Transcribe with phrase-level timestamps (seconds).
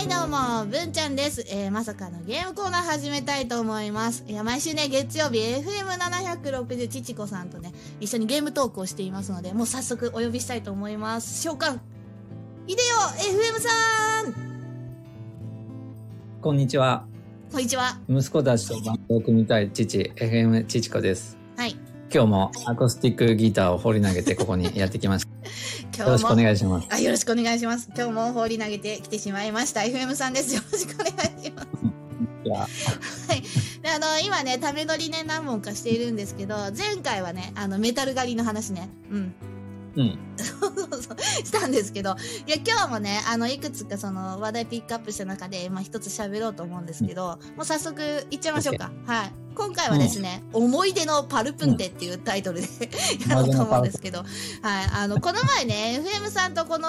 [0.00, 1.44] はい、どうも、文ちゃんです。
[1.50, 4.24] えー、まさかのゲームコーナー始めたいと思います。
[4.26, 11.42] いや、毎週ね、月曜日、FM760 ちちこさんとね、一緒にゲームトークをしていますので、もう早速お呼びしたいと思います。
[11.42, 11.78] 召喚
[12.66, 12.94] いでよ
[13.54, 14.34] !FM さん
[16.40, 17.04] こんにちは。
[17.52, 17.98] こんにちは。
[18.08, 21.36] 息子たちとバンドを組みたい父、FM ちちこです。
[21.58, 21.76] はい。
[22.10, 25.29] 今日もアコースティックギターを放り投げてここにやってきました。
[25.94, 26.88] 今 よろしくお日も、願いします。
[26.90, 27.88] あ、よろしくお願いします。
[27.94, 29.80] 今日も放り投げてきてしまいました。
[29.80, 30.54] FM さんです。
[30.54, 32.00] よろしくお願いします。
[32.50, 33.42] はい。
[33.82, 38.88] で、あの、今ね、ためのりね、何本かしているんですけど、前回はね、あの、メタル狩りの話ね。
[39.10, 39.34] うん。
[39.96, 40.18] うん。
[40.36, 48.90] そうそうそう、したんですけど、いや、今日もね、あの、いくつかその話題ピックアップした中で、まあ、一つ喋ろうと思うんですけど、もう早速いっちゃいましょうか。
[49.06, 49.32] はい。
[49.54, 52.66] 今回はですね、思い出のパルプンテっていうタイトルで、
[53.28, 54.28] やろうと思うんですけど、はい。
[54.92, 56.88] あの、この前ね、FM さんとこの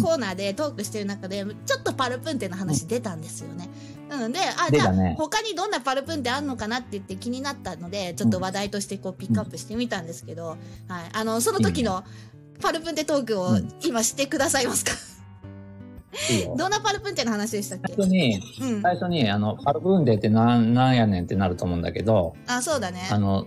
[0.00, 3.68] コーナーでトークしてる中で、ちょっとパルプンテの話出たんですよね。
[4.10, 10.58] うんで、あ、じゃあ、他にどんなパルプンテあんのかなって言って気になったので、ちょっと話題としてこうピックアップしてみたんですけど、はい。
[11.12, 12.04] あの、その時の
[12.60, 15.11] パルプンテトークを今してくださいますか？
[16.56, 17.94] どんなパルプンテの話でしたっけ？
[17.94, 18.82] 最初に、うん。
[18.82, 23.08] 最初に、あの、パルブンデってなん、なんやねんってなると思うんだけど、あ、そうだね。
[23.10, 23.46] あの、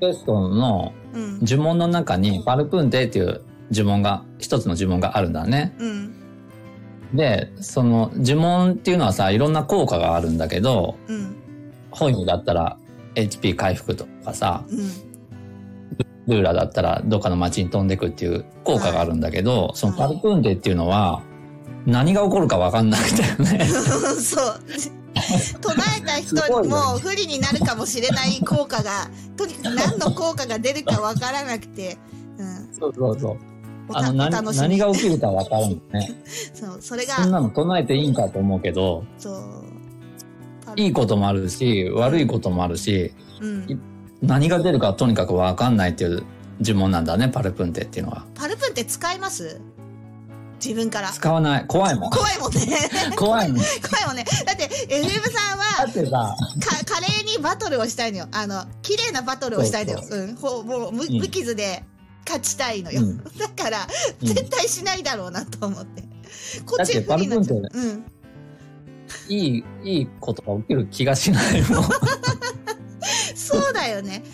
[0.00, 1.40] テストのうん。
[1.42, 5.74] 呪文の中にパルプンデっていう呪文が、一つの呪文があるんだね。
[5.78, 6.14] うん。
[7.14, 11.36] で、その呪文っていうのはさ、いろんな効果があるんだけど、うん。
[11.90, 12.78] 本意だったら
[13.14, 14.90] HP 回復とかさ、うん。
[16.26, 21.22] ルーラーだったらどっかの街に飛んでくっていう効果があるんだけど、そのパルプンデっていうのは
[21.86, 23.64] 何が起こるかわかんなくてね。
[24.20, 24.60] そう。
[25.60, 31.96] 唱えた人にも不利になるかもしれない効果が、とにかく何の効果が出るかわからなくて、
[32.38, 32.68] うん。
[32.78, 33.36] そうそうそう。
[33.92, 36.10] あの、何何が起きるかわからんのね。
[36.52, 39.40] そう、それそんが、なの唱えていいんかと思うけど、そう。
[40.76, 43.80] いいこともあるし、悪いこともあるし、うん。
[44.22, 46.24] 何が出るかとにかくわかんないっていう
[46.60, 48.26] 呪文なんだね、パルプンデっていうのは。
[48.34, 49.60] パルプンって使います？
[50.64, 51.10] 自分から。
[51.10, 51.66] 使わない。
[51.66, 52.10] 怖いもん。
[52.10, 52.60] 怖いもんね。
[53.16, 53.58] 怖いもん。
[53.58, 54.24] だ 怖いもんね。
[54.44, 58.28] だって、FM さんは、か、華麗にバトルをしたいのよ。
[58.32, 60.02] あの、綺麗なバトルをしたいのよ。
[60.02, 60.36] そううん。
[60.36, 61.84] ほもう、無うん無傷で
[62.26, 63.02] 勝ちたいのよ。
[63.02, 63.86] うん だから、
[64.22, 66.02] うん絶対しないだろうなと思って。
[66.64, 67.62] こっち不利になっちゃう。
[67.72, 68.04] うん。
[69.28, 71.88] いい、いいことが起きる気がしないもん。
[73.34, 74.24] そうだよね。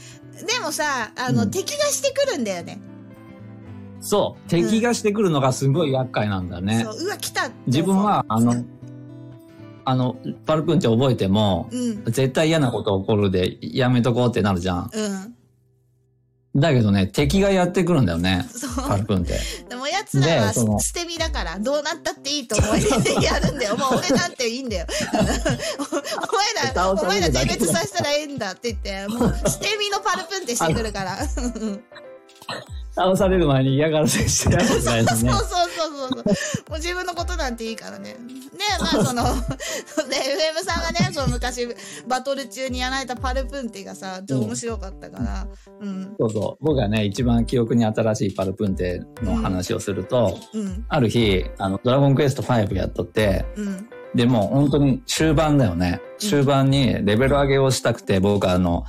[0.46, 2.80] でもさ、あの、うん敵がしてくるんだよね。
[4.02, 4.50] そう。
[4.50, 6.82] 敵がしてくるのがすごい厄介なんだね。
[6.84, 8.64] そう、うわ、来た自分は、あの、
[9.84, 12.04] あの、パルプンって覚えても、うん。
[12.06, 14.90] 絶対嫌なこと起こるで、やめとこうってなるじゃん。
[14.92, 15.34] うん。
[16.54, 18.44] だけどね、敵がやってくるんだよね。
[18.86, 19.38] パルプンって。
[19.70, 23.76] でも奴らは捨て身だから、どうなったっていいと思いでやるんだよ。
[23.78, 24.86] もう俺なんていいんだよ。
[25.10, 25.32] お前
[26.62, 31.18] ら、倒お前ら全滅させたらええんだって言って、もう捨て身のパルプンってしてくるから。
[32.94, 35.30] 倒される前に嫌がらせしてやるみたいなねそう。
[35.30, 36.24] そうそうそう。
[36.24, 36.24] も
[36.72, 38.10] う自分のことなんていいからね。
[38.10, 38.18] ね
[38.80, 41.66] まあその、 ね、FM さんがね、その昔
[42.06, 45.46] バトル中にやられたパルプンテがさ、ちょっと面白かったから、
[45.80, 46.64] うん、そうそう。
[46.64, 56.02] 僕がね、一番記憶に新しいパルプンテの話をすると、うん、ある日、あの、ドラゴンクエスト5やっとって、うん、でもう本当に終盤だよね。
[56.18, 58.84] 終盤にレベル上げをしたくて、僕はあの、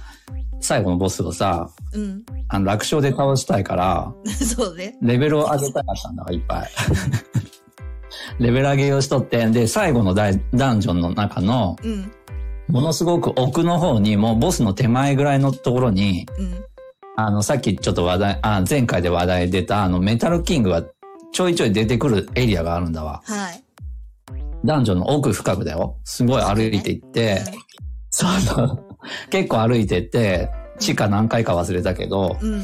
[0.63, 2.23] 最後のボスをさ、うん。
[2.47, 4.97] あの、楽勝で倒したいから、 そうね。
[5.01, 6.69] レベルを上げたかったんだわ、いっぱい。
[8.39, 12.11] レベル上げをしとって、で、最後のダイダンジョンの中の、うん、
[12.69, 16.65] ものすごく奥の方に、もうボスの手前ぐらいのところに、うん。
[17.17, 20.83] あの、さっきちょっと話題、あ、前回で話題出た、あの、メタルキングが
[21.33, 23.21] ちょいちょい出てくるエリアがあるんだわ。
[23.25, 23.63] はい。
[24.63, 25.97] ダンジョンの奥深くだよ。
[26.05, 27.41] すごい歩いていって、
[28.09, 28.92] そうそう。
[29.29, 30.49] 結構歩いてって、
[30.79, 32.63] 地下何回か忘れたけど、うん、うん、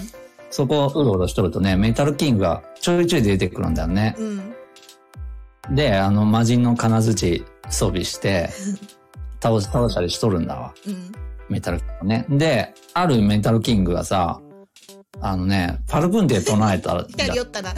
[0.49, 4.15] そこをうろうろしとるとね、メタルキングがちょいちょい出てくるんだよね。
[4.17, 5.75] うん。
[5.75, 8.49] で、あの、魔人の金槌装備して、
[9.41, 10.73] 倒し、倒したりしとるんだわ。
[10.87, 11.11] うん。
[11.49, 12.25] メタルキングね。
[12.29, 14.41] で、あるメタルキングがさ、
[15.21, 17.69] あのね、パルプンテ唱えたら、 やりよったな。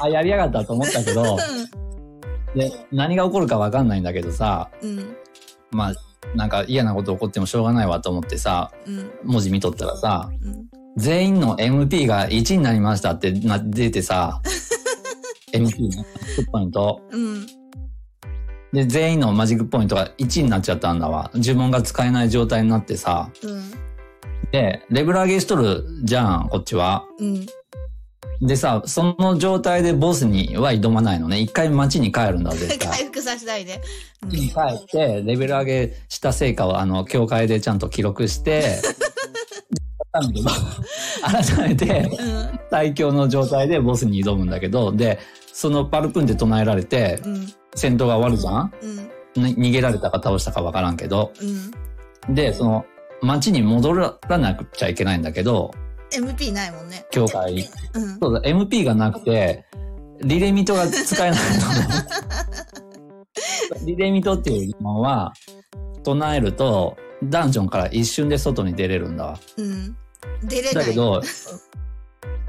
[0.00, 1.38] ああ、やりやがったと思ったけど、
[2.54, 5.16] で、何が起こるかわかんないんだけどさ、うん、うん、
[5.70, 5.94] まあ、
[6.34, 10.66] なんか嫌なこと起こってもしょうがないわと思ってさ、うん、文字見とったらさ、うん。
[10.96, 14.40] 全員の MP が1になりましたってな出てさ、
[15.52, 16.04] MP ね、
[16.52, 17.00] ポイント。
[17.10, 17.46] うん。
[18.72, 21.30] で、全員のマジックポイントが1になっちゃったんだわ。
[21.34, 23.30] 呪文が使えない状態になってさ。
[23.42, 23.70] うん。
[24.50, 27.06] で、レベル上げしとるじゃん、こっちは。
[28.40, 28.46] うん。
[28.46, 31.40] でさ、その状態でボスには挑まないのね。
[31.40, 32.88] 一回街に帰るんだ、絶対。
[32.88, 33.80] 回復させたいで。
[34.24, 34.36] うん帰
[34.74, 38.80] って、レベル上げした成果を、あの、教会でちゃんと記録して、
[41.22, 42.60] 改めて、うん。
[42.70, 45.18] 最強の状態でボスに挑むんだけど、で、
[45.52, 47.46] そのパルプンって唱えられて、うん。
[47.74, 48.72] 戦闘が終わるじゃん？
[49.36, 49.44] うん。
[49.44, 51.32] に逃げられたか倒したかわからんけど、
[52.28, 52.34] うん。
[52.34, 52.84] で、その、
[53.22, 55.72] 街に戻らなくちゃいけないんだけど、
[56.12, 57.06] MP ないもんね。
[57.10, 57.68] 教会。
[57.94, 58.18] うん。
[58.18, 59.64] そうだ、MP がなくて、
[60.20, 61.46] リレミトが使えないの。
[63.86, 65.32] リレミトっていうのは、
[66.02, 69.38] 唱えると、ダンジョンから一瞬で外に出れるんだわ。
[69.56, 69.96] うん。
[70.44, 70.74] 出れない。
[70.74, 71.22] だけど、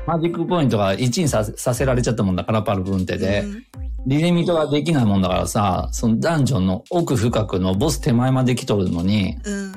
[0.08, 3.42] マジックポイントが1にさせさせられちゃったもんだから、パルプンテで。
[3.42, 3.64] うん
[4.08, 9.69] リレミトができないもんだからさ、そのダンジョンの奥深くのボス手前まで来とるのに、うん。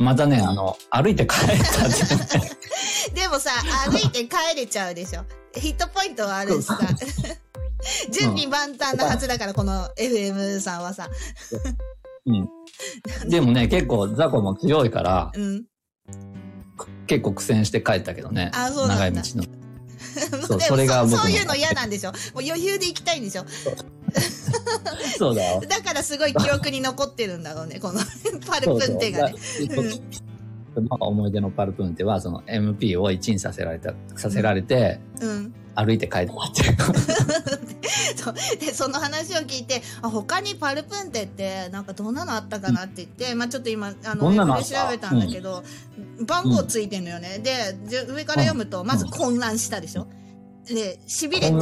[0.00, 2.50] またね、あの、歩いて帰ったってね。
[3.14, 3.50] でもさ、
[3.86, 5.24] 歩いて帰れちゃうでしょ。
[5.54, 6.78] ヒットポイントはあるしさ。
[8.10, 11.10] 準備万端なはずだから、この FM さんはさ。
[12.24, 12.48] うん。
[13.28, 15.64] でもね、結構ザコも強いから、うん。
[17.06, 18.50] 結構苦戦して帰ったけどね。
[18.54, 19.44] あそうなんだ長い道の。
[20.46, 22.12] そうそれがそういうの嫌なんでしょ。
[22.12, 23.44] もう余裕で行きたいんでしょ。
[25.18, 25.60] そうだよ。
[25.60, 28.00] だからすごい記憶に残ってるんだろうね、この
[28.46, 29.34] パルプンテがね。
[30.72, 35.54] そう思い出のパルプンテは、その MP を1にさせられた、させられて、うん。
[35.74, 36.36] 歩いて帰ってい う。
[38.16, 45.62] そうで、その話を聞いて、あ、他にパルプンテって、なんかどんなのあったかなって言って、まあちょっと今、あの、ウェブで調べたんだけど、
[46.26, 47.38] 番号ついてんのよね。
[47.38, 47.76] で、
[48.12, 50.06] 上から読むと、まず混乱したでしょ。
[50.74, 51.58] で、痺れて、うん、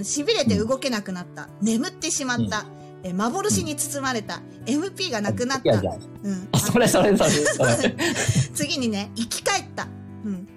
[0.00, 1.48] 痺れて動けなくなった。
[1.60, 2.66] 眠ってしまった。
[3.02, 4.40] え幻に包まれた。
[4.66, 5.72] MP がなくなった。
[5.72, 6.48] うん。
[6.52, 7.96] あそれそれそれそれ。
[8.54, 9.88] 次にね、生き返った。
[10.24, 10.48] うん。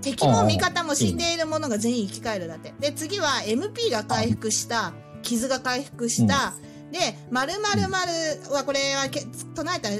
[0.00, 2.72] 敵も味方も死んでいるものが全員生き返るだって。
[2.80, 6.54] で、次は MP が回復した、傷が回復した、
[6.90, 9.90] で、〇〇〇は、これはけ唱えた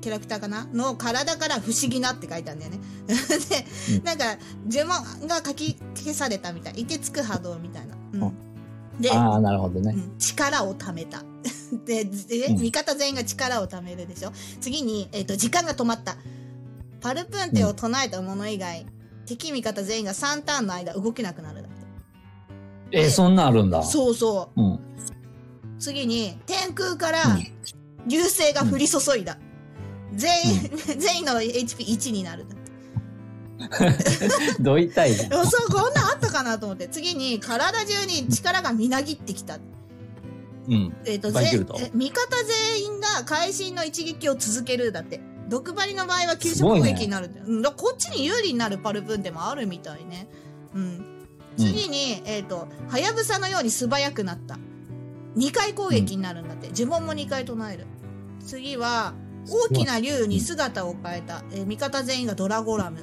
[0.00, 0.66] キャラクターかな？
[0.72, 2.80] の体から不思議なって書いてあるんだよね。
[3.06, 4.24] で、うんなんか、
[4.70, 6.74] 呪文が書き消されたみたい。
[6.74, 7.96] 凍てつく波動みたいな。
[8.12, 9.00] うん。
[9.00, 9.92] で、ああ、なるほどね。
[9.94, 11.22] うん力を貯めた。
[11.84, 14.32] で、でうん味方全員が力を貯めるでしょ？
[14.60, 16.16] 次に、えっ、と、時間が止まった。
[17.00, 18.86] パルプンテを唱えたもの以外、
[19.26, 22.98] 敵味方全員が3ターンの間動けなくなるだって。
[23.00, 23.82] え、そんなんあるんだ。
[23.82, 24.72] そうそうん。
[24.74, 24.80] う。
[25.78, 27.46] 次に、天空からうん
[28.06, 29.36] 流星が降り注いだ。
[30.14, 32.46] 全員、 全員の HP1 になる。
[34.60, 35.14] どういったい。
[35.14, 35.28] そう、
[35.70, 36.88] こんなんあったかなと思って。
[36.88, 39.58] 次に、体中に力がみなぎってきた。
[40.68, 40.96] うん。
[41.06, 42.36] えっ、と、ぜバイキルトえ味方
[42.76, 45.20] 全員が会心の一撃を続けるだって。
[45.48, 47.40] 毒針の場合は急所攻撃になるって。
[47.40, 50.28] うん、こっちに有利になるパルプンでもあるみたいね。
[50.74, 51.26] うん。
[51.56, 54.58] 次に、えっ、と、はやぶさのように素早くなった。
[55.36, 56.70] 2回攻撃になるんだって。
[56.74, 57.86] 呪文も2回唱える。
[58.44, 59.14] 次は、
[59.50, 61.42] 大きな竜に姿を変えた。
[61.52, 62.98] えー味方全員がドラゴラム。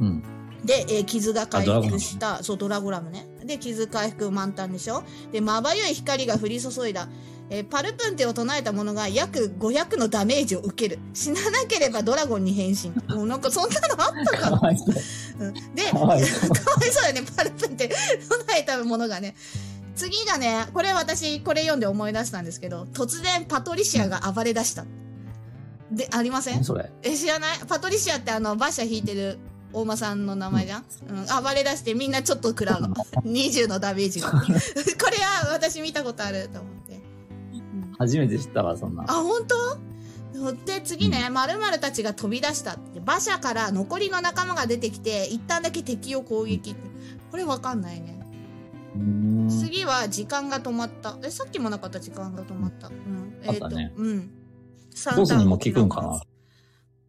[0.00, 0.22] うん。
[0.64, 2.42] で、えー傷が回復した。
[2.42, 3.26] そう、ドラゴラムね。
[3.44, 7.08] で、傷回復満タンでしょで、まばゆい光が降り注いだ。
[7.48, 10.98] えーパルプンテを唱えた者が約500のダメージを受ける。
[11.14, 12.90] 死ななければドラゴンに変身。
[13.14, 14.58] もうなんかそんなのあったかな？
[14.58, 14.94] かわいそう。
[15.46, 16.50] うんで、かわいそう
[17.02, 19.36] だよね、パルプンって唱えたものがね。
[19.96, 24.84] 次がね、これ私、これ読んで思い出したんですけど、突然パトリシアが暴れ出した。
[25.90, 26.54] で、ありません？
[26.56, 26.90] 何それ？
[27.02, 27.58] え、知らない？
[27.66, 29.38] パトリシアってあの、馬車引いてる
[29.72, 32.88] 大間さんの名前じゃん、うん、暴れ出してみんなちょっと食らうの。
[33.24, 34.30] 20のダメージが。
[34.36, 36.94] これは私見たことあると思って。
[36.94, 39.04] うん初めて知ったわ、そんな。
[39.08, 39.78] あ、本当？
[40.66, 42.98] で、次ね、〇〇たちが飛び出したって。
[43.00, 46.80] 馬車から残りの仲間が出てきて、一旦だけ敵を攻撃って。
[47.30, 48.14] これわかんないね。
[49.66, 49.72] うーん。
[49.72, 51.16] 次は時間が止まった。
[51.22, 52.88] え、さっきもなかった時間が止まった。
[52.88, 53.40] うん。
[53.42, 54.30] えっ、と、あったねうん。
[55.16, 56.20] ボスにも聞くんかな？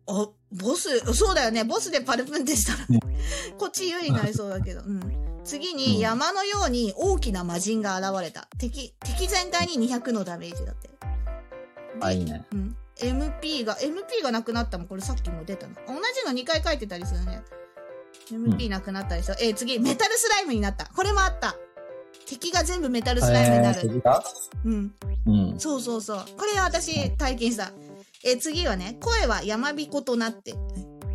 [0.09, 1.63] あ、ボス、そうだよね。
[1.63, 2.99] ボスでパルプンってしたら、ね
[3.57, 4.81] こっち有利になりそうだけど。
[4.81, 5.01] うん。
[5.43, 8.47] 次うんに山のように大きな魔人が現れた。
[8.57, 10.89] 敵、敵全体に200のダメージだって。
[12.01, 12.45] あ、いいね。
[12.51, 12.75] うん。
[12.99, 14.87] MP が、MP がなくなったもん。
[14.87, 15.75] これさっきも出たな。
[15.87, 17.43] 同じの2回書いてたりするね。
[18.31, 19.35] MP なくなったでしょ。
[19.39, 20.85] えー次、メタルスライムになった。
[20.85, 21.55] これもあった。
[22.27, 23.79] 敵が全部メタルスライムになる。
[23.79, 24.23] えー次が
[24.65, 24.93] うん。
[25.25, 25.59] うん。
[25.59, 26.25] そうそうそう。
[26.37, 27.71] これ私体験した。
[28.25, 30.53] えー次はね、声は山彦となって。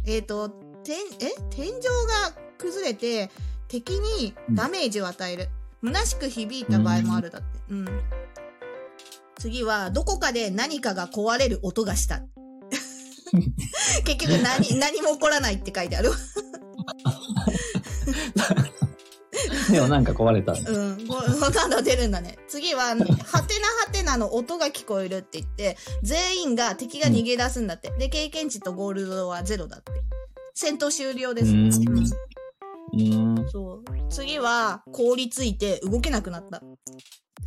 [0.06, 0.48] えっ、と、
[0.82, 1.30] 天、え？
[1.50, 3.30] 天井が崩れて、
[3.68, 5.48] 敵にダメージを与える。
[5.84, 7.46] 虚しく響いた場合もあるだって。
[7.70, 7.86] うん。
[9.38, 12.22] 次は、どこかで何かが壊れる音がした。
[14.04, 16.10] 結局何、何も起こらないって書いてある。
[19.72, 20.52] でもなんか壊れた。
[20.52, 21.06] うん。
[21.06, 22.36] これまだ出るんだね。
[22.48, 23.16] 次は、はてなは
[23.90, 27.90] てなの音が聞こえるって言って、全員が敵が逃げ出すんだって。
[27.98, 29.92] で、経験値とゴールドはゼロだって。
[30.54, 31.52] 戦闘終了です。
[31.52, 31.70] うん。
[33.50, 33.84] そう。
[34.10, 36.62] 次は、凍りついて動けなくなった。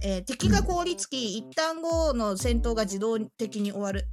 [0.01, 4.07] えー敵が凍りつき、一旦後の戦闘が自動的に終わる。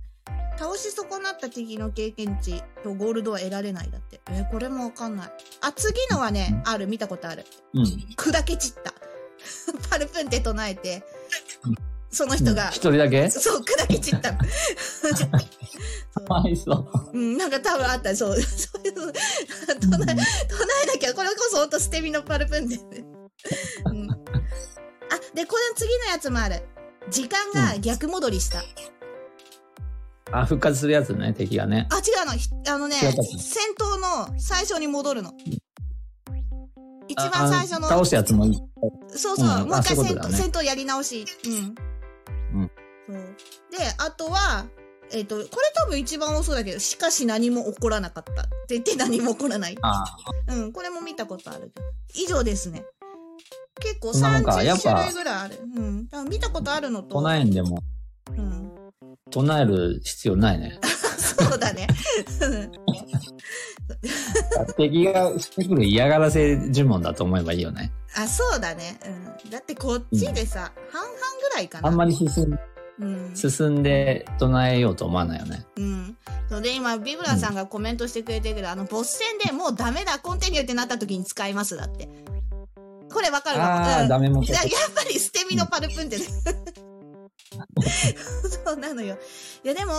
[0.59, 4.21] 倒し損なった敵の経験値とゴールドは得られないだって。
[4.31, 5.31] えーこれもわかんない。
[5.63, 7.45] あ、次のはね、ある、見たことある。
[7.75, 7.85] うん。
[8.17, 8.93] 砕け散った。
[9.91, 11.03] パルプンって唱えて
[11.65, 11.75] うん、
[12.11, 13.29] その人が、一人だけ？
[13.31, 14.33] そう、砕け散った。
[14.35, 14.39] か
[16.29, 17.11] わいそう。
[17.13, 18.41] うん、なんか多分あった、そう。
[18.41, 19.17] そういうの、唱え、
[19.81, 20.17] 唱えな
[20.99, 22.77] きゃ、これこそほんと捨て身のパルプンで。
[23.87, 24.11] うん。
[24.11, 24.15] あ、
[25.35, 26.63] で、この次のやつもある。
[27.11, 28.63] 時間が逆戻りした。
[30.33, 31.89] あ、復活するやつね、敵がね。
[31.91, 32.49] あ、違うのひ。
[32.69, 35.33] あのね、違ったっけ戦闘の最初に戻るの。
[37.09, 37.87] 一あ番最初の。
[37.87, 38.59] あ倒すやつもいい。
[39.09, 41.25] そうそう、うんもう一回ういうことだね戦闘やり直し。
[41.47, 42.61] うん。
[42.61, 42.71] うん
[43.07, 43.17] そう。
[43.79, 44.67] で、あとは、
[45.13, 48.43] えっ、と、これ多分一番多そうだけど、しかし何も起こらなかった。
[48.43, 49.77] って言って何も起こらない。
[49.83, 50.05] あ
[50.49, 51.73] うん、これも見たことある。
[52.15, 52.85] 以上ですね。
[53.81, 55.61] 結構そんなもんか30やっぱ種類ぐらいある。
[55.77, 56.05] うん。
[56.07, 57.21] だから見たことあるのと。
[57.21, 57.83] 唱えんでも、
[58.31, 58.72] うん。
[59.33, 60.79] 唱える必要ないね。
[61.19, 61.89] そうだね。
[64.77, 67.93] 敵がしてくる嫌がらせ呪文だと思えばいいよね。
[68.17, 68.99] あ、そうだね。
[69.45, 69.51] うん。
[69.51, 71.15] だってこっちでさ、半々
[71.51, 71.89] ぐらいかな。
[71.89, 72.59] あんまり進ん
[73.01, 73.35] うん。
[73.35, 75.65] 進んで唱えようと思わないよね。
[75.77, 76.17] うん。
[76.49, 82.09] それで今、ビブラさんがコメントしてくれてるけど、あの、ボス戦でもうダメだ、コンティニューってなった時に使います、だって。
[83.13, 83.83] これわかるわ。
[83.83, 84.63] ああ、うんダメもやっ
[84.95, 86.25] ぱり捨て身のパルプンってね。
[89.03, 89.19] のよ。
[89.65, 89.93] いや、でも、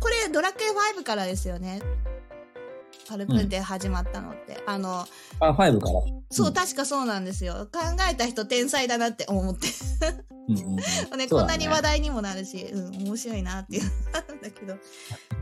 [0.00, 1.80] これドラクエ5からですよね。
[3.08, 4.62] パルプンって始まったのって。
[4.66, 5.06] あの、
[5.40, 5.70] あ、5から。
[6.30, 7.68] そう、うん確かそうなんですよ。
[7.72, 9.68] 考えた人天才だなって思って。
[10.48, 10.76] うんうんうん
[11.18, 14.74] ね、こんなに話題にもなるし、うん、面白いなっていう だけど。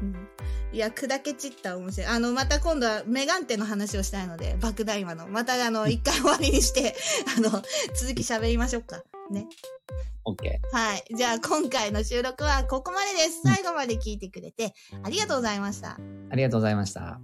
[0.02, 0.28] うん、
[0.74, 2.06] いや、砕け散った面白い。
[2.08, 5.28] あの、また今度はメガンテの話をしたいので、爆弾魔の。
[5.28, 6.96] またあの、一回終わりにして、
[7.38, 9.04] あの、続き喋りましょうか。
[9.30, 9.46] ね。
[10.24, 11.04] オッケはい。
[11.14, 13.42] じゃあ今回の収録はここまでです。
[13.44, 15.88] 最後まで聞いてくれてありがとうございました。
[15.88, 16.32] ー。
[16.32, 17.20] ありがとうございました。